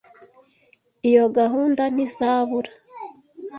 Iyo 1.09 1.25
gahunda 1.37 1.81
ntizabura. 1.93 2.71